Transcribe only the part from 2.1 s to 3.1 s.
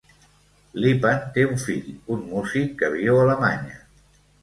un músic que